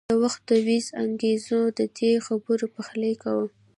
[0.09, 3.47] د وخت دودیزو انګېرنو د دې خبرو پخلی کاوه.